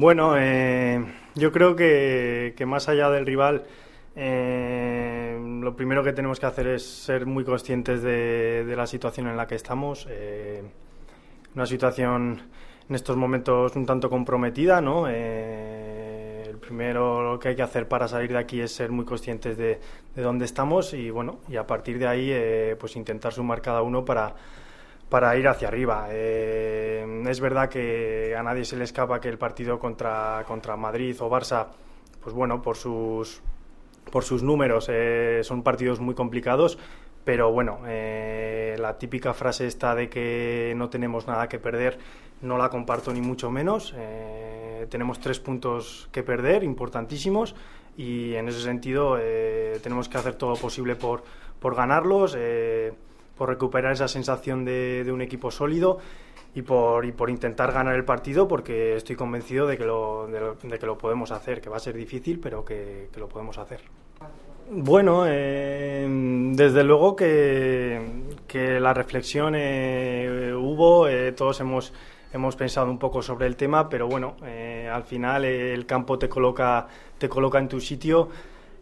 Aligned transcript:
Bueno, 0.00 0.34
eh, 0.38 1.04
yo 1.34 1.52
creo 1.52 1.76
que, 1.76 2.54
más 2.66 2.88
allá 2.88 3.10
del 3.10 3.26
rival, 3.26 3.64
eh, 4.16 5.38
lo 5.60 5.76
primero 5.76 6.02
que 6.02 6.14
tenemos 6.14 6.40
que 6.40 6.46
hacer 6.46 6.68
es 6.68 6.86
ser 6.86 7.26
muy 7.26 7.44
conscientes 7.44 8.00
de, 8.00 8.64
la 8.74 8.86
situación 8.86 9.28
en 9.28 9.36
la 9.36 9.46
que 9.46 9.56
estamos. 9.56 10.06
Eh, 10.08 10.62
una 11.54 11.66
situación 11.66 12.40
en 12.88 12.94
estos 12.94 13.14
momentos 13.18 13.76
un 13.76 13.84
tanto 13.84 14.08
comprometida, 14.08 14.80
¿no? 14.80 15.06
el 15.06 16.56
primero 16.56 17.32
lo 17.32 17.38
que 17.38 17.48
hay 17.48 17.56
que 17.56 17.62
hacer 17.62 17.86
para 17.86 18.08
salir 18.08 18.30
de 18.30 18.38
aquí 18.38 18.58
es 18.62 18.72
ser 18.72 18.90
muy 18.90 19.04
conscientes 19.04 19.58
de, 19.58 19.80
de 20.16 20.22
dónde 20.22 20.46
estamos 20.46 20.94
y 20.94 21.10
bueno, 21.10 21.40
y 21.46 21.56
a 21.56 21.66
partir 21.66 21.98
de 21.98 22.06
ahí 22.06 22.74
pues 22.80 22.96
intentar 22.96 23.34
sumar 23.34 23.60
cada 23.60 23.82
uno 23.82 24.02
para 24.02 24.34
para 25.10 25.36
ir 25.36 25.48
hacia 25.48 25.68
arriba. 25.68 26.06
Eh, 26.10 27.24
es 27.28 27.40
verdad 27.40 27.68
que 27.68 28.34
a 28.38 28.42
nadie 28.42 28.64
se 28.64 28.76
le 28.76 28.84
escapa 28.84 29.20
que 29.20 29.28
el 29.28 29.36
partido 29.36 29.78
contra, 29.78 30.44
contra 30.46 30.76
Madrid 30.76 31.20
o 31.20 31.28
Barça, 31.28 31.66
pues 32.22 32.34
bueno, 32.34 32.62
por 32.62 32.76
sus, 32.76 33.42
por 34.10 34.22
sus 34.24 34.42
números 34.42 34.86
eh, 34.88 35.40
son 35.42 35.62
partidos 35.62 36.00
muy 36.00 36.14
complicados, 36.14 36.78
pero 37.24 37.50
bueno, 37.52 37.80
eh, 37.86 38.76
la 38.78 38.96
típica 38.96 39.34
frase 39.34 39.66
esta 39.66 39.94
de 39.94 40.08
que 40.08 40.72
no 40.76 40.88
tenemos 40.88 41.26
nada 41.26 41.48
que 41.48 41.58
perder 41.58 41.98
no 42.40 42.56
la 42.56 42.70
comparto 42.70 43.12
ni 43.12 43.20
mucho 43.20 43.50
menos. 43.50 43.94
tenemos 44.88 45.20
tres 45.20 45.40
puntos 45.40 46.08
que 46.10 46.22
perder, 46.22 46.64
importantísimos, 46.64 47.54
y 47.98 48.34
en 48.34 48.48
ese 48.48 48.62
sentido 48.62 49.18
tenemos 49.82 50.08
que 50.08 50.16
hacer 50.16 50.36
todo 50.36 50.54
posible 50.54 50.96
por, 50.96 51.22
por 51.60 51.74
ganarlos 51.74 52.34
por 53.40 53.48
recuperar 53.48 53.92
esa 53.92 54.06
sensación 54.06 54.66
de, 54.66 55.10
un 55.10 55.22
equipo 55.22 55.50
sólido 55.50 55.96
y 56.54 56.60
por, 56.60 57.06
y 57.06 57.12
por 57.12 57.30
intentar 57.30 57.72
ganar 57.72 57.94
el 57.94 58.04
partido 58.04 58.46
porque 58.46 58.96
estoy 58.96 59.16
convencido 59.16 59.66
de 59.66 59.78
que 59.78 59.86
lo, 59.86 60.26
de, 60.26 60.78
que 60.78 60.84
lo 60.84 60.98
podemos 60.98 61.30
hacer, 61.30 61.62
que 61.62 61.70
va 61.70 61.78
a 61.78 61.80
ser 61.80 61.96
difícil, 61.96 62.38
pero 62.38 62.66
que, 62.66 63.08
lo 63.16 63.30
podemos 63.30 63.56
hacer. 63.56 63.80
Bueno, 64.70 65.24
eh, 65.26 66.06
desde 66.52 66.84
luego 66.84 67.16
que, 67.16 68.26
que 68.46 68.78
la 68.78 68.92
reflexión 68.92 69.54
eh, 69.56 70.52
hubo, 70.54 71.08
eh, 71.08 71.32
todos 71.32 71.58
hemos, 71.60 71.94
hemos 72.34 72.56
pensado 72.56 72.90
un 72.90 72.98
poco 72.98 73.22
sobre 73.22 73.46
el 73.46 73.56
tema, 73.56 73.88
pero 73.88 74.06
bueno, 74.06 74.36
al 74.92 75.04
final 75.04 75.46
el 75.46 75.86
campo 75.86 76.18
te 76.18 76.28
coloca, 76.28 76.86
te 77.16 77.26
coloca 77.26 77.58
en 77.58 77.68
tu 77.68 77.80
sitio 77.80 78.28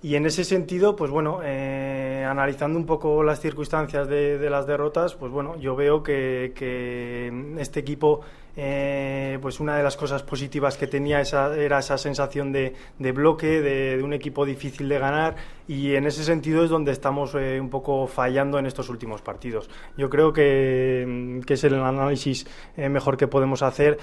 y 0.00 0.14
en 0.14 0.26
ese 0.26 0.44
sentido, 0.44 0.94
pues 0.94 1.10
bueno, 1.10 1.40
eh, 1.42 2.24
analizando 2.28 2.78
un 2.78 2.86
poco 2.86 3.24
las 3.24 3.40
circunstancias 3.40 4.08
de, 4.08 4.48
las 4.48 4.66
derrotas, 4.66 5.14
pues 5.14 5.32
bueno, 5.32 5.56
yo 5.58 5.74
veo 5.74 6.02
que, 6.02 6.52
que 6.54 7.32
este 7.58 7.80
equipo 7.80 8.20
eh, 8.60 9.38
pues 9.40 9.60
una 9.60 9.76
de 9.76 9.84
las 9.84 9.96
cosas 9.96 10.24
positivas 10.24 10.76
que 10.76 10.88
tenía 10.88 11.20
esa, 11.20 11.56
era 11.56 11.78
esa 11.78 11.96
sensación 11.96 12.50
de, 12.50 12.74
bloque, 13.12 13.60
de, 13.60 14.02
un 14.02 14.12
equipo 14.12 14.44
difícil 14.44 14.88
de 14.88 14.98
ganar 14.98 15.36
y 15.68 15.94
en 15.94 16.06
ese 16.06 16.24
sentido 16.24 16.64
es 16.64 16.70
donde 16.70 16.90
estamos 16.90 17.36
eh, 17.36 17.60
un 17.60 17.70
poco 17.70 18.08
fallando 18.08 18.58
en 18.58 18.66
estos 18.66 18.88
últimos 18.88 19.22
partidos. 19.22 19.70
Yo 19.96 20.10
creo 20.10 20.32
que, 20.32 21.40
es 21.48 21.64
el 21.64 21.74
análisis 21.74 22.48
mejor 22.76 23.16
que 23.16 23.28
podemos 23.28 23.62
hacer 23.62 23.98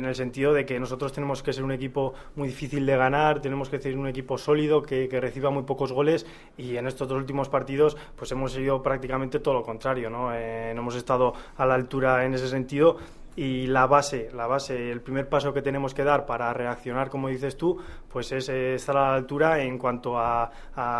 en 0.00 0.06
el 0.06 0.14
sentido 0.14 0.52
de 0.52 0.66
que 0.66 0.80
nosotros 0.80 1.12
tenemos 1.12 1.42
que 1.42 1.52
ser 1.52 1.62
un 1.62 1.72
equipo 1.72 2.14
muy 2.34 2.48
difícil 2.48 2.84
de 2.86 2.96
ganar, 2.96 3.40
tenemos 3.40 3.68
que 3.68 3.78
ser 3.78 3.96
un 3.96 4.08
equipo 4.08 4.38
sólido 4.38 4.82
que, 4.82 5.08
reciba 5.20 5.50
muy 5.50 5.64
pocos 5.64 5.92
goles 5.92 6.26
y 6.56 6.76
en 6.76 6.86
estos 6.86 7.06
dos 7.06 7.18
últimos 7.18 7.48
partidos 7.50 7.96
pues 8.16 8.32
hemos 8.32 8.52
sido 8.52 8.82
prácticamente 8.82 9.38
todo 9.38 9.54
lo 9.54 9.62
contrario, 9.62 10.08
¿no? 10.08 10.30
no 10.30 10.34
hemos 10.34 10.94
estado 10.94 11.34
a 11.58 11.66
la 11.66 11.74
altura 11.74 12.24
en 12.24 12.32
ese 12.32 12.48
sentido 12.48 12.96
y 13.36 13.66
la 13.66 13.86
base, 13.86 14.30
la 14.34 14.46
base, 14.46 14.90
el 14.90 15.00
primer 15.02 15.28
paso 15.28 15.52
que 15.52 15.62
tenemos 15.62 15.94
que 15.94 16.04
dar 16.04 16.26
para 16.26 16.52
reaccionar, 16.52 17.10
como 17.10 17.28
dices 17.28 17.56
tú, 17.56 17.78
pues 18.10 18.32
es 18.32 18.48
estar 18.48 18.96
a 18.96 19.10
la 19.10 19.14
altura 19.14 19.62
en 19.62 19.78
cuanto 19.78 20.18
a, 20.18 20.50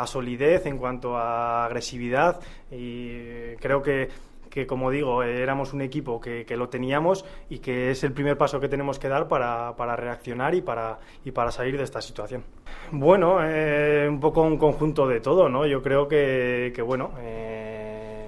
solidez, 0.06 0.66
en 0.66 0.78
cuanto 0.78 1.16
a 1.16 1.64
agresividad 1.64 2.40
y 2.70 3.56
creo 3.56 3.82
que 3.82 4.08
que 4.50 4.66
como 4.66 4.90
digo, 4.90 5.22
éramos 5.22 5.72
un 5.72 5.80
equipo 5.80 6.20
que, 6.20 6.44
lo 6.56 6.68
teníamos 6.68 7.24
y 7.48 7.60
que 7.60 7.92
es 7.92 8.02
el 8.02 8.12
primer 8.12 8.36
paso 8.36 8.60
que 8.60 8.68
tenemos 8.68 8.98
que 8.98 9.08
dar 9.08 9.28
para, 9.28 9.74
para 9.76 9.96
reaccionar 9.96 10.54
y 10.54 10.60
para, 10.60 10.98
y 11.24 11.30
para 11.30 11.52
salir 11.52 11.78
de 11.78 11.84
esta 11.84 12.02
situación. 12.02 12.42
Bueno, 12.90 13.38
eh, 13.42 14.06
un 14.08 14.18
poco 14.18 14.42
un 14.42 14.58
conjunto 14.58 15.06
de 15.06 15.20
todo, 15.20 15.48
¿no? 15.48 15.64
Yo 15.66 15.80
creo 15.82 16.08
que, 16.08 16.72
que 16.74 16.82
bueno, 16.82 17.12
eh, 17.20 18.26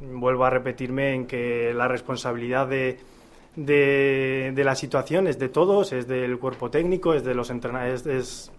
vuelvo 0.00 0.44
a 0.44 0.50
repetirme 0.50 1.14
en 1.14 1.26
que 1.26 1.72
la 1.74 1.88
responsabilidad 1.88 2.68
de, 2.68 2.98
de, 3.56 4.62
la 4.64 4.74
situación 4.74 5.26
es 5.26 5.38
de 5.38 5.48
todos, 5.48 5.92
es 5.92 6.06
del 6.06 6.38
cuerpo 6.38 6.70
técnico, 6.70 7.14
es 7.14 7.24
de 7.24 7.34
los 7.34 7.50
entrenadores, 7.50 8.06
es, 8.06 8.52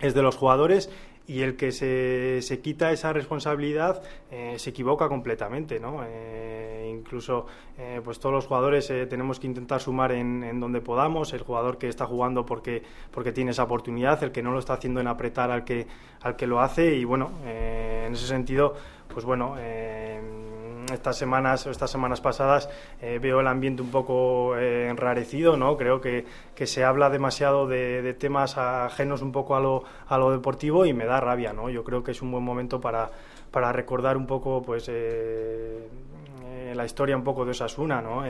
es, 0.00 0.14
de 0.14 0.22
los 0.22 0.36
jugadores 0.36 0.90
y 1.30 1.42
el 1.42 1.54
que 1.54 1.70
se, 1.70 2.42
se 2.42 2.58
quita 2.58 2.90
esa 2.90 3.12
responsabilidad 3.12 4.02
eh, 4.32 4.54
se 4.58 4.70
equivoca 4.70 5.08
completamente, 5.08 5.78
¿no? 5.78 6.02
Eh, 6.04 6.92
incluso 6.92 7.46
eh, 7.78 8.00
pues 8.02 8.18
todos 8.18 8.34
los 8.34 8.46
jugadores 8.48 8.88
tenemos 9.08 9.38
que 9.38 9.46
intentar 9.46 9.80
sumar 9.80 10.10
en, 10.10 10.42
en, 10.42 10.58
donde 10.58 10.80
podamos, 10.80 11.32
el 11.32 11.42
jugador 11.42 11.78
que 11.78 11.86
está 11.86 12.04
jugando 12.04 12.44
porque, 12.44 12.82
porque 13.12 13.30
tiene 13.30 13.52
esa 13.52 13.62
oportunidad, 13.62 14.20
el 14.24 14.32
que 14.32 14.42
no 14.42 14.50
lo 14.50 14.58
está 14.58 14.72
haciendo 14.72 15.00
en 15.00 15.06
apretar 15.06 15.52
al 15.52 15.62
que, 15.62 15.86
al 16.20 16.34
que 16.34 16.48
lo 16.48 16.58
hace 16.58 16.96
y 16.96 17.04
bueno, 17.04 17.30
en 17.44 18.12
ese 18.12 18.26
sentido, 18.26 18.74
pues 19.06 19.24
bueno, 19.24 19.54
estas 20.90 21.16
semanas 21.16 21.66
estas 21.66 21.90
semanas 21.90 22.20
pasadas 22.20 22.68
eh, 23.00 23.18
veo 23.20 23.40
el 23.40 23.46
ambiente 23.46 23.82
un 23.82 23.90
poco 23.90 24.56
eh, 24.56 24.88
enrarecido, 24.88 25.56
¿no? 25.56 25.76
Creo 25.76 26.00
que, 26.00 26.24
que, 26.54 26.66
se 26.66 26.84
habla 26.84 27.10
demasiado 27.10 27.66
de, 27.66 28.14
temas 28.14 28.58
ajenos 28.58 29.22
un 29.22 29.32
poco 29.32 29.56
a 29.56 29.60
lo, 29.60 29.84
a 30.08 30.18
lo 30.18 30.30
deportivo 30.30 30.86
y 30.86 30.92
me 30.92 31.06
da 31.06 31.20
rabia, 31.20 31.52
¿no? 31.52 31.70
Yo 31.70 31.84
creo 31.84 32.02
que 32.02 32.12
es 32.12 32.22
un 32.22 32.30
buen 32.30 32.44
momento 32.44 32.80
para, 32.80 33.10
para 33.50 33.72
recordar 33.72 34.16
un 34.16 34.26
poco, 34.26 34.62
pues, 34.62 34.86
eh, 34.88 35.88
la 36.74 36.84
historia 36.84 37.16
un 37.16 37.24
poco 37.24 37.44
de 37.44 37.50
Osasuna, 37.52 38.00
¿no? 38.00 38.24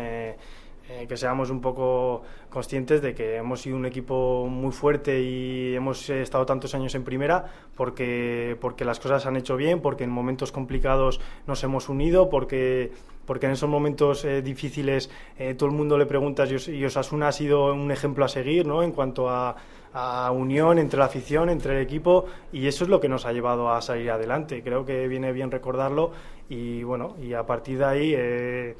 Eh, 0.92 1.06
que 1.06 1.16
seamos 1.16 1.50
un 1.50 1.60
poco 1.60 2.22
conscientes 2.48 3.00
de 3.00 3.14
que 3.14 3.36
hemos 3.36 3.60
sido 3.60 3.76
un 3.76 3.86
equipo 3.86 4.48
muy 4.48 4.72
fuerte 4.72 5.20
y 5.20 5.72
hemos 5.72 6.10
estado 6.10 6.44
tantos 6.44 6.74
años 6.74 6.96
en 6.96 7.04
primera 7.04 7.44
porque, 7.76 8.56
porque 8.60 8.84
las 8.84 8.98
cosas 8.98 9.22
se 9.22 9.28
han 9.28 9.36
hecho 9.36 9.56
bien, 9.56 9.80
porque 9.80 10.02
en 10.02 10.10
momentos 10.10 10.50
complicados 10.50 11.20
nos 11.46 11.62
hemos 11.62 11.88
unido, 11.88 12.28
porque, 12.28 12.90
porque 13.24 13.46
en 13.46 13.52
esos 13.52 13.68
momentos 13.68 14.24
eh, 14.24 14.42
difíciles 14.42 15.10
eh, 15.38 15.54
todo 15.54 15.68
el 15.68 15.76
mundo 15.76 15.96
le 15.96 16.06
pregunta 16.06 16.44
y 16.46 16.84
Osasuna 16.84 17.28
ha 17.28 17.32
sido 17.32 17.72
un 17.72 17.92
ejemplo 17.92 18.24
a 18.24 18.28
seguir 18.28 18.66
¿no? 18.66 18.82
en 18.82 18.90
cuanto 18.90 19.28
a, 19.28 19.54
a 19.92 20.32
unión 20.32 20.80
entre 20.80 20.98
la 20.98 21.04
afición, 21.04 21.50
entre 21.50 21.76
el 21.76 21.82
equipo 21.82 22.24
y 22.52 22.66
eso 22.66 22.82
es 22.82 22.90
lo 22.90 22.98
que 22.98 23.08
nos 23.08 23.26
ha 23.26 23.32
llevado 23.32 23.70
a 23.70 23.80
salir 23.80 24.10
adelante. 24.10 24.60
Creo 24.64 24.84
que 24.84 25.06
viene 25.06 25.32
bien 25.32 25.52
recordarlo 25.52 26.10
y 26.48 26.82
bueno, 26.82 27.14
y 27.22 27.32
a 27.32 27.46
partir 27.46 27.78
de 27.78 27.84
ahí 27.84 28.12
eh, 28.16 28.76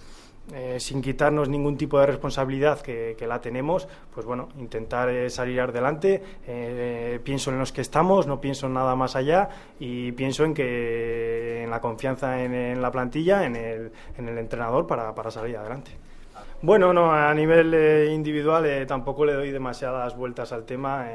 sin 0.79 1.01
quitarnos 1.03 1.49
ningún 1.49 1.77
tipo 1.77 1.99
de 2.01 2.07
responsabilidad 2.07 2.81
que, 2.81 3.17
la 3.27 3.41
tenemos, 3.41 3.87
pues 4.13 4.27
bueno, 4.27 4.49
intentar 4.59 5.09
eh, 5.09 5.31
salir 5.31 5.61
adelante. 5.61 6.23
Eh, 6.47 7.21
pienso 7.23 7.51
en 7.51 7.59
los 7.59 7.73
que 7.73 7.81
estamos, 7.81 8.27
no 8.27 8.41
pienso 8.41 8.67
en 8.67 8.75
nada 8.75 8.97
más 8.97 9.15
allá 9.15 9.49
y 9.79 10.13
pienso 10.13 10.45
en 10.45 10.55
que 10.55 11.63
en 11.63 11.71
la 11.71 11.81
confianza 11.81 12.43
en, 12.43 12.83
la 12.83 12.91
plantilla, 12.91 13.45
en 13.45 13.57
el, 13.57 13.93
en 14.17 14.29
el 14.29 14.39
entrenador 14.39 14.87
para, 14.87 15.15
para, 15.15 15.31
salir 15.31 15.57
adelante. 15.57 15.93
Bueno, 16.63 16.93
no, 16.93 17.13
a 17.13 17.33
nivel 17.35 18.11
individual 18.11 18.87
tampoco 18.87 19.25
le 19.25 19.33
doy 19.35 19.51
demasiadas 19.51 20.17
vueltas 20.17 20.53
al 20.53 20.65
tema 20.65 21.07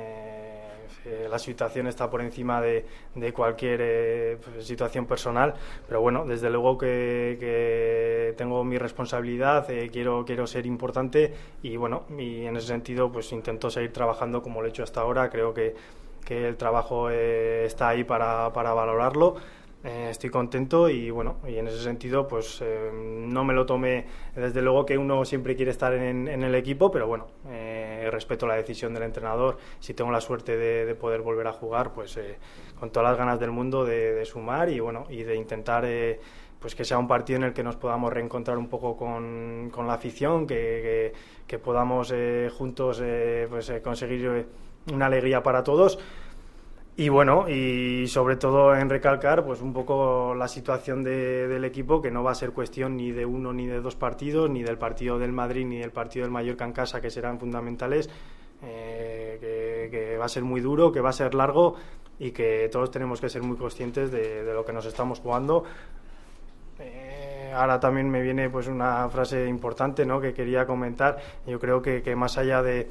la 1.30 1.40
situación 1.40 1.88
está 1.88 2.10
por 2.10 2.22
encima 2.22 2.62
de, 2.62 2.86
cualquier 3.34 3.80
eh, 3.84 4.38
pues, 4.44 4.66
situación 4.66 5.06
personal, 5.06 5.54
pero 5.88 6.02
bueno, 6.02 6.26
desde 6.26 6.50
luego 6.50 6.78
que, 6.78 8.34
tengo 8.38 8.64
mi 8.64 8.78
responsabilidad, 8.78 9.70
eh, 9.70 9.90
quiero, 9.92 10.26
quiero 10.26 10.48
ser 10.48 10.66
importante 10.66 11.34
y 11.62 11.78
bueno, 11.78 12.04
y 12.18 12.46
en 12.46 12.58
ese 12.58 12.68
sentido 12.68 13.12
pues 13.12 13.32
intento 13.32 13.70
seguir 13.70 13.94
trabajando 13.94 14.42
como 14.42 14.62
lo 14.62 14.68
he 14.68 14.70
hecho 14.70 14.84
hasta 14.84 15.02
ahora, 15.02 15.30
creo 15.30 15.54
que, 15.54 15.76
que 16.26 16.48
el 16.48 16.58
trabajo 16.58 17.10
eh, 17.10 17.66
está 17.66 17.90
ahí 17.90 18.04
para, 18.04 18.52
para 18.54 18.74
valorarlo. 18.74 19.36
estoy 19.84 20.32
contento 20.32 20.90
y 20.90 21.12
bueno, 21.12 21.36
y 21.48 21.58
en 21.58 21.68
ese 21.68 21.84
sentido 21.84 22.28
pues 22.28 22.64
no 22.94 23.44
me 23.44 23.54
lo 23.54 23.68
tomé, 23.68 24.06
desde 24.36 24.62
luego 24.64 24.84
que 24.86 24.98
uno 24.98 25.24
siempre 25.26 25.56
quiere 25.56 25.70
estar 25.72 25.94
en 25.94 26.44
el 26.44 26.56
equipo, 26.56 26.90
pero 26.90 27.06
bueno, 27.08 27.28
respeto 28.12 28.48
la 28.48 28.56
decisión 28.56 28.94
del 28.94 29.04
entrenador. 29.04 29.58
Si 29.80 29.94
tengo 29.94 30.12
la 30.12 30.22
suerte 30.22 30.58
de, 30.58 30.96
poder 30.96 31.22
volver 31.22 31.48
a 31.48 31.54
jugar, 31.54 31.94
pues 31.94 32.18
eh, 32.18 32.38
con 32.80 32.90
todas 32.92 33.10
las 33.10 33.18
ganas 33.18 33.40
del 33.40 33.52
mundo 33.52 33.86
de, 33.86 34.24
sumar 34.26 34.70
y 34.70 34.80
bueno 34.80 35.06
y 35.10 35.24
de 35.24 35.36
intentar 35.36 35.84
eh, 35.86 36.20
pues 36.60 36.74
que 36.74 36.84
sea 36.84 36.98
un 36.98 37.08
partido 37.08 37.38
en 37.38 37.44
el 37.44 37.54
que 37.54 37.64
nos 37.64 37.76
podamos 37.76 38.12
reencontrar 38.12 38.58
un 38.58 38.68
poco 38.68 38.98
con, 38.98 39.70
con 39.72 39.88
la 39.88 39.94
afición, 39.94 40.48
que, 40.48 41.14
que, 41.46 41.60
podamos 41.60 42.12
eh, 42.14 42.50
juntos 42.58 43.04
pues, 43.50 43.72
conseguir 43.84 44.48
una 44.92 45.06
alegría 45.06 45.44
para 45.44 45.64
todos. 45.64 46.00
Y 46.98 47.10
bueno, 47.10 47.50
y 47.50 48.08
sobre 48.08 48.38
todo 48.38 48.74
en 48.74 48.90
recalcar 48.90 49.44
pues 49.46 49.60
un 49.60 49.74
poco 49.74 50.34
la 50.34 50.48
situación 50.48 51.04
del 51.04 51.66
equipo, 51.66 52.02
que 52.02 52.10
no 52.10 52.24
va 52.24 52.32
a 52.32 52.36
ser 52.36 52.52
cuestión 52.52 52.96
ni 52.96 53.12
de 53.12 53.26
uno 53.26 53.52
ni 53.52 53.66
de 53.66 53.82
dos 53.82 53.98
partidos, 53.98 54.50
ni 54.50 54.64
del 54.64 54.78
partido 54.78 55.20
del 55.20 55.34
Madrid 55.34 55.66
ni 55.66 55.80
del 55.80 55.92
partido 55.92 56.24
del 56.24 56.32
Mallorca 56.32 56.64
en 56.64 56.72
casa, 56.72 57.02
que 57.02 57.10
serán 57.10 57.38
fundamentales, 57.38 58.10
eh, 58.64 59.90
que, 59.92 60.18
va 60.18 60.26
a 60.26 60.30
ser 60.30 60.44
muy 60.44 60.62
duro, 60.62 60.94
que 60.94 61.02
va 61.02 61.10
a 61.10 61.14
ser 61.14 61.36
largo 61.36 61.76
y 62.18 62.32
que 62.32 62.70
todos 62.72 62.90
tenemos 62.92 63.20
que 63.20 63.28
ser 63.28 63.44
muy 63.44 63.58
conscientes 63.58 64.10
de, 64.10 64.46
lo 64.54 64.64
que 64.64 64.72
nos 64.72 64.86
estamos 64.86 65.20
jugando. 65.20 65.66
Eh, 66.80 67.52
ahora 67.54 67.78
también 67.78 68.10
me 68.10 68.22
viene 68.22 68.50
pues 68.50 68.68
una 68.68 69.10
frase 69.10 69.46
importante 69.48 70.06
¿no? 70.06 70.22
que 70.22 70.34
quería 70.34 70.66
comentar. 70.66 71.18
Yo 71.46 71.60
creo 71.60 71.82
que 71.82 72.16
más 72.16 72.38
allá 72.38 72.62
de 72.62 72.88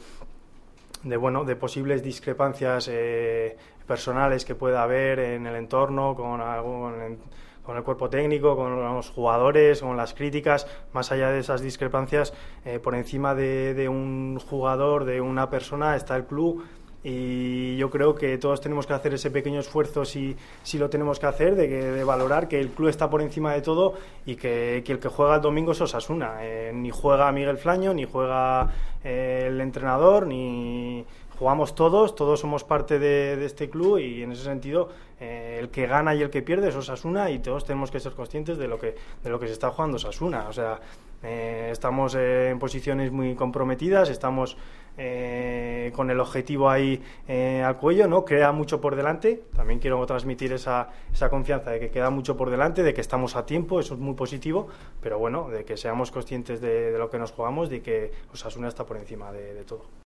de 1.04 1.16
bueno 1.16 1.44
de 1.44 1.54
posibles 1.54 2.02
discrepancias 2.02 2.88
eh, 2.90 3.56
personales 3.86 4.44
que 4.44 4.54
pueda 4.54 4.82
haber 4.82 5.18
en 5.18 5.46
el 5.46 5.56
entorno 5.56 6.14
con 6.14 7.76
el 7.76 7.82
cuerpo 7.82 8.08
técnico, 8.08 8.56
con 8.56 8.82
los 8.82 9.10
jugadores, 9.10 9.80
con 9.80 9.96
las 9.96 10.14
críticas, 10.14 10.66
más 10.92 11.12
allá 11.12 11.30
de 11.30 11.40
esas 11.40 11.60
discrepancias, 11.60 12.32
eh, 12.64 12.78
por 12.78 12.94
encima 12.94 13.34
de, 13.34 13.88
un 13.88 14.38
jugador, 14.38 15.04
de 15.04 15.20
una 15.20 15.50
persona, 15.50 15.96
está 15.96 16.16
el 16.16 16.24
club 16.24 16.64
y 17.06 17.76
yo 17.76 17.90
creo 17.90 18.14
que 18.14 18.38
todos 18.38 18.62
tenemos 18.62 18.86
que 18.86 18.94
hacer 18.94 19.12
ese 19.12 19.30
pequeño 19.30 19.60
esfuerzo 19.60 20.06
si, 20.06 20.34
si 20.62 20.78
lo 20.78 20.88
tenemos 20.88 21.20
que 21.20 21.26
hacer, 21.26 21.54
de, 21.54 21.68
de 21.68 22.02
valorar 22.02 22.48
que 22.48 22.58
el 22.58 22.70
club 22.70 22.88
está 22.88 23.10
por 23.10 23.20
encima 23.20 23.52
de 23.52 23.60
todo 23.60 23.92
y 24.24 24.36
que, 24.36 24.82
que 24.86 24.92
el 24.92 24.98
que 24.98 25.08
juega 25.08 25.34
el 25.34 25.42
domingo 25.42 25.72
es 25.72 25.80
Osasuna. 25.82 26.38
Eh, 26.40 26.72
ni 26.74 26.90
juega 26.90 27.30
Miguel 27.30 27.58
Flaño, 27.58 27.92
ni 27.92 28.06
juega 28.06 28.72
eh, 29.04 29.44
el 29.48 29.60
entrenador, 29.60 30.26
ni 30.26 31.04
jugamos 31.44 31.74
todos, 31.74 32.14
todos 32.14 32.40
somos 32.40 32.64
parte 32.64 32.98
de, 32.98 33.44
este 33.44 33.68
club 33.68 33.98
y 33.98 34.22
en 34.22 34.32
ese 34.32 34.44
sentido 34.44 34.88
eh, 35.20 35.58
el 35.60 35.68
que 35.68 35.86
gana 35.86 36.14
y 36.14 36.22
el 36.22 36.30
que 36.30 36.40
pierde 36.40 36.70
es 36.70 36.74
Osasuna 36.74 37.30
y 37.30 37.38
todos 37.38 37.66
tenemos 37.66 37.90
que 37.90 38.00
ser 38.00 38.12
conscientes 38.12 38.56
de 38.56 38.66
lo 38.66 38.78
que, 38.78 38.94
de 39.22 39.28
lo 39.28 39.38
que 39.38 39.46
se 39.48 39.52
está 39.52 39.68
jugando 39.68 39.96
Osasuna. 39.96 40.48
O 40.48 40.54
sea, 40.54 40.80
estamos 41.22 42.14
en 42.14 42.58
posiciones 42.58 43.12
muy 43.12 43.34
comprometidas, 43.34 44.08
estamos 44.08 44.56
eh, 44.96 45.92
con 45.94 46.10
el 46.10 46.18
objetivo 46.18 46.70
ahí 46.70 47.02
eh, 47.28 47.62
al 47.62 47.76
cuello, 47.76 48.08
¿no? 48.08 48.24
Queda 48.24 48.50
mucho 48.52 48.80
por 48.80 48.96
delante. 48.96 49.42
También 49.54 49.80
quiero 49.80 50.04
transmitir 50.06 50.50
esa, 50.54 50.88
esa 51.12 51.28
confianza 51.28 51.72
de 51.72 51.78
que 51.78 51.90
queda 51.90 52.08
mucho 52.08 52.38
por 52.38 52.48
delante, 52.48 52.82
de 52.82 52.94
que 52.94 53.02
estamos 53.02 53.36
a 53.36 53.44
tiempo, 53.44 53.80
eso 53.80 53.92
es 53.92 54.00
muy 54.00 54.14
positivo, 54.14 54.68
pero 55.02 55.18
bueno, 55.18 55.50
de 55.50 55.66
que 55.66 55.76
seamos 55.76 56.10
conscientes 56.10 56.62
de, 56.62 56.96
lo 56.96 57.10
que 57.10 57.18
nos 57.18 57.32
jugamos, 57.32 57.68
de 57.68 57.82
que 57.82 58.12
Osasuna 58.32 58.68
está 58.68 58.86
por 58.86 58.96
encima 58.96 59.30
de 59.30 59.62
todo. 59.64 60.02